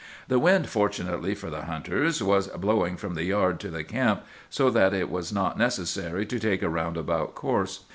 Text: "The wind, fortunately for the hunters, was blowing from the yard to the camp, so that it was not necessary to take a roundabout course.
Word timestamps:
"The 0.29 0.39
wind, 0.39 0.67
fortunately 0.67 1.35
for 1.35 1.51
the 1.51 1.65
hunters, 1.65 2.23
was 2.23 2.47
blowing 2.47 2.97
from 2.97 3.13
the 3.13 3.23
yard 3.25 3.59
to 3.59 3.67
the 3.69 3.83
camp, 3.83 4.23
so 4.49 4.71
that 4.71 4.95
it 4.95 5.11
was 5.11 5.31
not 5.31 5.59
necessary 5.59 6.25
to 6.25 6.39
take 6.39 6.63
a 6.63 6.69
roundabout 6.69 7.35
course. 7.35 7.81